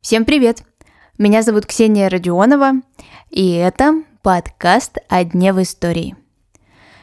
Всем 0.00 0.24
привет! 0.24 0.64
Меня 1.16 1.42
зовут 1.42 1.66
Ксения 1.66 2.08
Родионова, 2.08 2.82
и 3.30 3.52
это 3.52 4.02
подкаст 4.22 4.98
«О 5.08 5.22
дне 5.22 5.52
в 5.52 5.62
истории». 5.62 6.16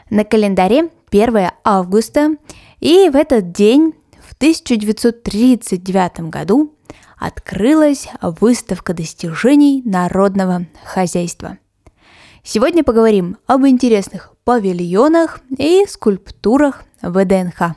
На 0.09 0.25
календаре 0.25 0.89
1 1.09 1.51
августа, 1.63 2.35
и 2.81 3.09
в 3.09 3.15
этот 3.15 3.53
день, 3.53 3.93
в 4.19 4.33
1939 4.33 6.29
году, 6.29 6.73
открылась 7.17 8.09
выставка 8.21 8.93
достижений 8.93 9.81
народного 9.85 10.65
хозяйства. 10.83 11.59
Сегодня 12.43 12.83
поговорим 12.83 13.37
об 13.47 13.65
интересных 13.65 14.33
павильонах 14.43 15.39
и 15.57 15.85
скульптурах 15.87 16.83
ВДНХ. 17.01 17.75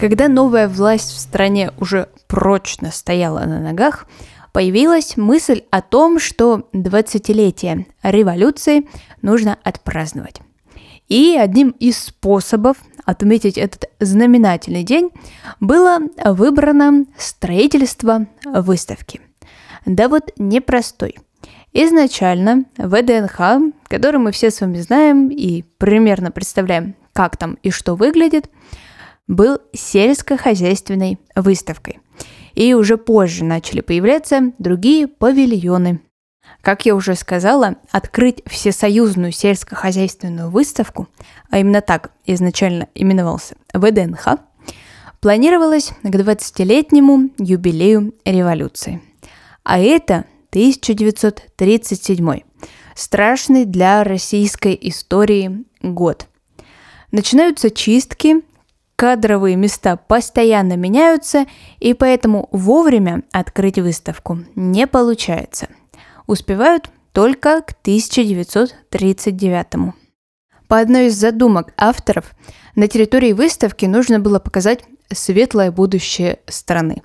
Когда 0.00 0.28
новая 0.28 0.66
власть 0.66 1.10
в 1.10 1.20
стране 1.20 1.72
уже 1.78 2.08
прочно 2.26 2.90
стояла 2.90 3.40
на 3.40 3.60
ногах, 3.60 4.06
появилась 4.50 5.18
мысль 5.18 5.64
о 5.70 5.82
том, 5.82 6.18
что 6.18 6.70
20-летие 6.72 7.84
революции 8.02 8.88
нужно 9.20 9.58
отпраздновать. 9.62 10.40
И 11.08 11.36
одним 11.38 11.70
из 11.80 11.98
способов 11.98 12.78
отметить 13.04 13.58
этот 13.58 13.90
знаменательный 14.00 14.84
день 14.84 15.10
было 15.60 15.98
выбрано 16.24 17.04
строительство 17.18 18.26
выставки. 18.46 19.20
Да 19.84 20.08
вот 20.08 20.32
непростой. 20.38 21.18
Изначально 21.74 22.64
ВДНХ, 22.78 23.74
который 23.86 24.18
мы 24.18 24.32
все 24.32 24.50
с 24.50 24.62
вами 24.62 24.78
знаем 24.78 25.28
и 25.28 25.60
примерно 25.76 26.30
представляем, 26.30 26.94
как 27.12 27.36
там 27.36 27.58
и 27.62 27.70
что 27.70 27.96
выглядит, 27.96 28.48
был 29.30 29.60
сельскохозяйственной 29.72 31.18
выставкой. 31.36 32.00
И 32.54 32.74
уже 32.74 32.98
позже 32.98 33.44
начали 33.44 33.80
появляться 33.80 34.52
другие 34.58 35.06
павильоны, 35.06 36.00
как 36.62 36.84
я 36.84 36.96
уже 36.96 37.14
сказала, 37.14 37.76
открыть 37.92 38.42
всесоюзную 38.46 39.30
сельскохозяйственную 39.30 40.50
выставку, 40.50 41.06
а 41.48 41.58
именно 41.58 41.80
так 41.80 42.10
изначально 42.26 42.88
именовался 42.94 43.56
ВДНХ, 43.72 44.40
планировалось 45.20 45.92
к 46.02 46.08
20-летнему 46.08 47.30
юбилею 47.38 48.12
революции. 48.24 49.00
А 49.62 49.78
это 49.78 50.24
1937 50.50 52.40
страшный 52.96 53.64
для 53.64 54.02
российской 54.02 54.76
истории 54.82 55.64
год. 55.82 56.26
Начинаются 57.12 57.70
чистки, 57.70 58.42
кадровые 59.00 59.56
места 59.56 59.96
постоянно 59.96 60.76
меняются, 60.76 61.46
и 61.78 61.94
поэтому 61.94 62.50
вовремя 62.52 63.22
открыть 63.32 63.78
выставку 63.78 64.40
не 64.54 64.86
получается– 64.86 65.68
успевают 66.30 66.90
только 67.12 67.60
к 67.60 67.72
1939. 67.82 69.66
По 70.68 70.78
одной 70.78 71.06
из 71.06 71.16
задумок 71.16 71.74
авторов, 71.76 72.30
на 72.76 72.86
территории 72.86 73.32
выставки 73.32 73.86
нужно 73.86 74.20
было 74.20 74.38
показать 74.38 74.84
светлое 75.12 75.72
будущее 75.72 76.38
страны. 76.46 77.02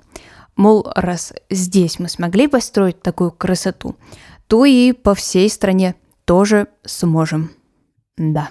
Мол, 0.54 0.86
раз 0.94 1.32
здесь 1.50 1.98
мы 1.98 2.08
смогли 2.08 2.46
построить 2.46 3.02
такую 3.02 3.32
красоту, 3.32 3.96
то 4.46 4.64
и 4.64 4.92
по 4.92 5.16
всей 5.16 5.50
стране 5.50 5.96
тоже 6.24 6.68
сможем. 6.84 7.50
Да. 8.16 8.50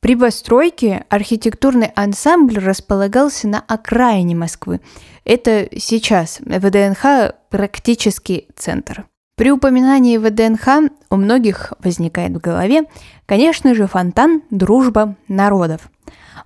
При 0.00 0.14
постройке 0.14 1.04
архитектурный 1.08 1.90
ансамбль 1.94 2.58
располагался 2.58 3.48
на 3.48 3.60
окраине 3.60 4.34
Москвы. 4.34 4.80
Это 5.24 5.68
сейчас 5.76 6.40
ВДНХ 6.40 7.34
практически 7.50 8.48
центр. 8.56 9.06
При 9.36 9.50
упоминании 9.50 10.16
ВДНХ 10.16 10.90
у 11.10 11.16
многих 11.16 11.74
возникает 11.80 12.32
в 12.32 12.40
голове, 12.40 12.84
конечно 13.26 13.74
же, 13.74 13.86
фонтан 13.86 14.42
«Дружба 14.50 15.16
народов». 15.28 15.90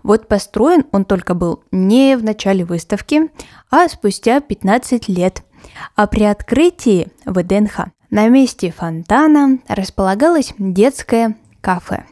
Вот 0.03 0.29
построен 0.29 0.85
он 0.93 1.05
только 1.05 1.35
был 1.35 1.63
не 1.71 2.17
в 2.17 2.25
начале 2.25 2.65
выставки, 2.65 3.31
а 3.71 3.89
спустя 3.89 4.41
15 4.41 5.09
лет. 5.09 5.45
А 5.95 6.07
при 6.07 6.25
открытии 6.25 7.13
ВДНХ 7.27 7.91
на 8.11 8.29
месте 8.29 8.73
фонтана 8.73 9.59
располагалось 9.69 10.55
детское 10.59 11.37
кафе. 11.61 12.07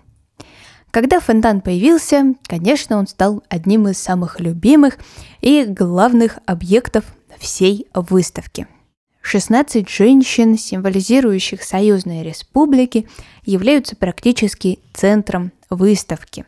Когда 0.98 1.20
фонтан 1.20 1.60
появился, 1.60 2.34
конечно, 2.48 2.98
он 2.98 3.06
стал 3.06 3.44
одним 3.48 3.86
из 3.86 3.98
самых 3.98 4.40
любимых 4.40 4.98
и 5.40 5.62
главных 5.64 6.40
объектов 6.44 7.04
всей 7.38 7.86
выставки– 7.94 8.66
16 9.22 9.88
женщин, 9.88 10.58
символизирующих 10.58 11.62
союзные 11.62 12.24
республики, 12.24 13.08
являются 13.44 13.94
практически 13.94 14.80
центром 14.92 15.52
выставки. 15.70 16.44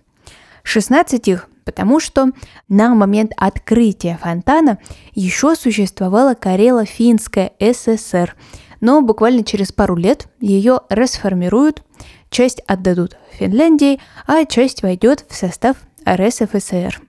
16 0.64 1.28
их 1.28 1.48
потому 1.64 2.00
что 2.00 2.30
на 2.68 2.92
момент 2.96 3.30
открытия 3.36 4.18
фонтана 4.20 4.78
еще 5.14 5.54
существовала 5.54 6.34
Карело-Финская 6.34 7.52
ССР, 7.60 8.34
но 8.80 9.02
буквально 9.02 9.44
через 9.44 9.70
пару 9.70 9.94
лет 9.94 10.26
ее 10.40 10.80
расформируют, 10.88 11.84
часть 12.30 12.60
отдадут 12.66 13.16
Финляндии, 13.32 14.00
а 14.26 14.44
часть 14.44 14.82
войдет 14.82 15.24
в 15.28 15.34
состав 15.34 15.76
РСФСР. 16.08 17.00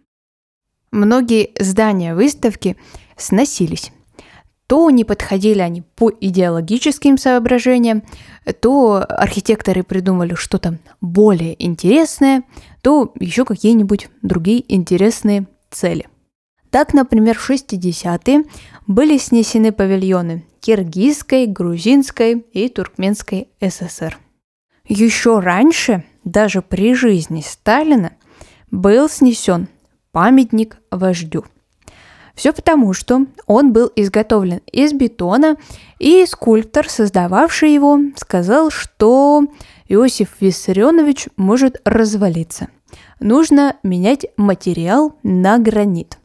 Многие 0.92 1.52
здания 1.60 2.16
выставки 2.16 2.76
сносились 3.16 3.92
то 4.72 4.90
не 4.90 5.04
подходили 5.04 5.60
они 5.60 5.82
по 5.82 6.10
идеологическим 6.10 7.18
соображениям, 7.18 8.04
то 8.62 9.06
архитекторы 9.06 9.84
придумали 9.84 10.34
что-то 10.34 10.80
более 11.02 11.62
интересное, 11.62 12.44
то 12.82 13.12
еще 13.20 13.44
какие-нибудь 13.44 14.08
другие 14.22 14.64
интересные 14.74 15.46
цели. 15.72 16.08
Так, 16.70 16.94
например, 16.94 17.38
в 17.38 17.50
60-е 17.50 18.46
были 18.88 19.18
снесены 19.18 19.74
павильоны 19.74 20.46
Киргизской, 20.62 21.48
Грузинской 21.48 22.46
и 22.54 22.70
Туркменской 22.70 23.50
ССР. 23.60 24.18
Еще 24.94 25.40
раньше, 25.40 26.04
даже 26.24 26.62
при 26.62 26.94
жизни 26.94 27.42
Сталина, 27.46 28.12
был 28.70 29.10
снесен 29.10 29.68
памятник 30.12 30.78
вождю– 30.92 31.46
все 32.36 32.54
потому, 32.54 32.94
что 32.94 33.26
он 33.46 33.74
был 33.74 33.92
изготовлен 33.96 34.62
из 34.72 34.94
бетона, 34.94 35.58
и 36.00 36.26
скульптор, 36.26 36.90
создававший 36.90 37.74
его, 37.74 38.00
сказал, 38.16 38.72
что 38.72 39.46
Иосиф 39.88 40.30
Виссарионович 40.40 41.28
может 41.38 41.82
развалиться. 41.86 42.70
Нужно 43.20 43.76
менять 43.84 44.26
материал 44.38 45.16
на 45.24 45.60
гранит. 45.60 46.18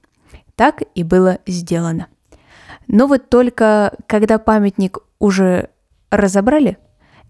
Так 0.55 0.83
и 0.95 1.03
было 1.03 1.39
сделано. 1.47 2.07
Но 2.89 3.07
вот 3.07 3.29
только 3.29 3.93
когда 4.07 4.39
памятник 4.39 4.99
уже 5.19 5.71
разобрали, 6.11 6.79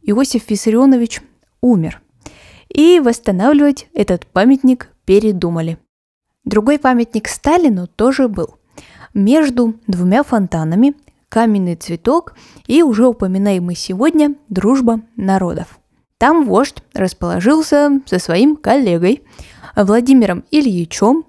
Иосиф 0.07 0.49
Виссарионович 0.49 1.21
умер. 1.61 2.01
И 2.69 3.01
восстанавливать 3.01 3.89
этот 3.93 4.27
памятник 4.27 4.89
передумали. 5.05 5.79
Другой 6.45 6.79
памятник 6.79 7.29
Сталину 7.29 7.87
тоже 7.87 8.29
был– 8.29 8.57
между 9.17 9.75
двумя 9.87 10.23
фонтанами 10.23 10.95
каменный 11.31 11.75
цветок 11.75 12.35
и 12.67 12.83
уже 12.83 13.07
упоминаемый 13.07 13.75
сегодня 13.75 14.35
дружба 14.49 15.01
народов. 15.17 15.79
Там 16.19 16.45
вождь 16.45 16.83
расположился 16.93 18.01
со 18.05 18.19
своим 18.19 18.57
коллегой 18.57 19.23
Владимиром 19.75 20.45
Ильичем, 20.51 21.25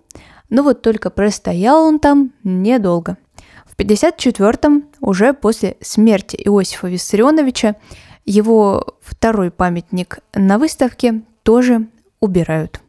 но 0.49 0.63
вот 0.63 0.81
только 0.81 1.09
простоял 1.09 1.85
он 1.85 1.99
там 1.99 2.33
недолго. 2.43 3.17
В 3.65 3.79
54-м, 3.79 4.85
уже 4.99 5.33
после 5.33 5.77
смерти 5.81 6.35
Иосифа 6.35 6.87
Виссарионовича, 6.87 7.75
его 8.27 8.97
второй 9.01 9.49
памятник 9.49 10.19
на 10.35 10.59
выставке 10.59 11.23
тоже 11.43 11.87
убирают. 12.19 12.81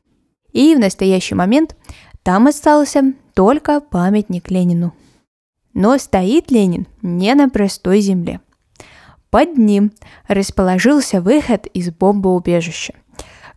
И 0.52 0.74
в 0.74 0.80
настоящий 0.80 1.36
момент 1.36 1.76
там 2.24 2.48
остался 2.48 3.14
только 3.34 3.80
памятник 3.80 4.50
Ленину. 4.50 4.92
Но 5.74 5.96
стоит 5.96 6.50
Ленин 6.50 6.88
не 7.02 7.34
на 7.34 7.48
простой 7.48 8.00
земле. 8.00 8.40
Под 9.30 9.56
ним 9.56 9.92
расположился 10.26 11.20
выход 11.20 11.66
из 11.66 11.90
бомбоубежища, 11.90 12.94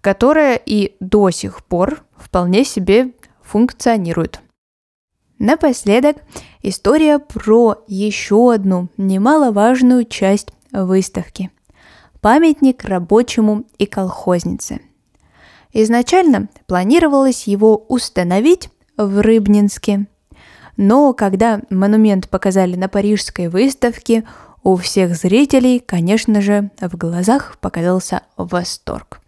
которое 0.01 0.62
и 0.63 0.95
до 1.00 1.31
сих 1.31 1.66
пор 1.66 2.04
вполне 2.16 2.63
себе 2.63 3.13
функционирует. 3.42 4.39
Напоследок 5.39 6.18
история 6.62 7.18
про 7.18 7.83
еще 7.88 8.54
одну 8.54 8.89
немаловажную 8.98 10.06
часть 10.06 10.50
выставки– 10.72 11.50
памятник 12.21 12.83
рабочему 12.85 13.65
и 13.77 13.85
колхознице. 13.85 14.81
Изначально 15.73 16.50
планировалось 16.68 17.47
его 17.47 17.85
установить 17.88 18.69
в 18.97 19.21
Рыбнинске, 19.21 20.07
но 20.77 21.13
когда 21.13 21.62
монумент 21.69 22.29
показали 22.29 22.75
на 22.75 22.88
парижской 22.88 23.47
выставке, 23.47 24.23
у 24.63 24.75
всех 24.75 25.15
зрителей, 25.15 25.79
конечно 25.79 26.41
же, 26.41 26.71
в 26.79 26.95
глазах 26.95 27.57
показался 27.59 28.23
восторг. 28.38 29.21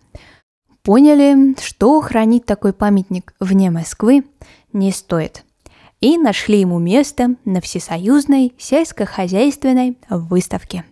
Поняли, 0.84 1.56
что 1.62 2.02
хранить 2.02 2.46
такой 2.46 2.74
памятник 2.74 3.34
вне 3.40 3.72
Москвы 3.72 4.26
не 4.74 4.92
стоит. 4.92 5.44
И 6.02 6.18
нашли 6.18 6.60
ему 6.60 6.78
место 6.80 7.36
на 7.46 7.62
Всесоюзной 7.62 8.54
сельскохозяйственной 8.58 9.98
выставке. 10.10 10.84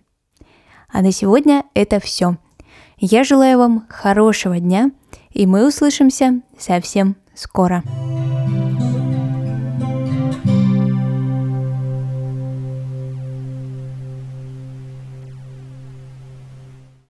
А 0.91 1.01
на 1.01 1.11
сегодня 1.11 1.63
это 1.73 1.99
все. 1.99 2.37
Я 2.97 3.23
желаю 3.23 3.57
вам 3.57 3.85
хорошего 3.89 4.59
дня, 4.59 4.91
и 5.31 5.45
мы 5.45 5.67
услышимся 5.67 6.41
совсем 6.57 7.15
скоро. 7.33 7.83